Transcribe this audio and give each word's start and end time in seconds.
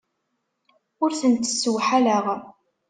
Ur 1.03 1.11
tent-ssewḥaleɣ. 1.19 2.25